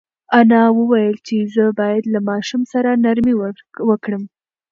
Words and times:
انا 0.39 0.63
وویل 0.77 1.15
چې 1.27 1.35
زه 1.55 1.65
باید 1.79 2.03
له 2.13 2.19
ماشوم 2.29 2.61
سره 2.73 2.89
نرمي 3.03 3.33
وکړم. 3.89 4.23